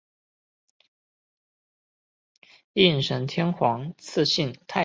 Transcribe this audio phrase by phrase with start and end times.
[2.73, 4.79] 应神天皇赐姓太秦氏。